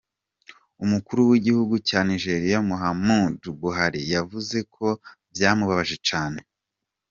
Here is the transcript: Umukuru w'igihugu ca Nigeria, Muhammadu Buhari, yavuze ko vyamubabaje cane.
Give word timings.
Umukuru 0.83 1.19
w'igihugu 1.29 1.73
ca 1.87 1.99
Nigeria, 2.09 2.57
Muhammadu 2.69 3.47
Buhari, 3.59 4.01
yavuze 4.13 4.57
ko 4.73 4.87
vyamubabaje 5.33 5.97
cane. 6.07 6.39